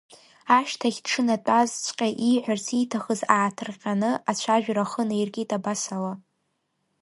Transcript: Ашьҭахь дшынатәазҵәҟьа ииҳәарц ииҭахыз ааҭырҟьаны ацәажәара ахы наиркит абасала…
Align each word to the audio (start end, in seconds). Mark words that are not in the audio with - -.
Ашьҭахь 0.57 0.99
дшынатәазҵәҟьа 1.05 2.09
ииҳәарц 2.27 2.65
ииҭахыз 2.77 3.21
ааҭырҟьаны 3.35 4.11
ацәажәара 4.29 4.83
ахы 4.85 5.03
наиркит 5.09 5.49
абасала… 5.57 6.13